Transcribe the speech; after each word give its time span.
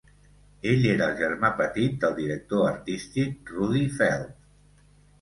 Ell 0.71 0.87
era 0.93 1.05
el 1.11 1.19
germà 1.19 1.51
petit 1.59 2.01
del 2.05 2.17
director 2.23 2.67
artístic 2.73 3.55
Rudi 3.61 3.89
Feld. 4.03 4.37